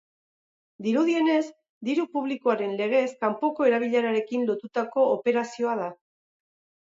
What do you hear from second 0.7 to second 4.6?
Dirudienez, diru-publikoaren legez kanpoko erabilerarekin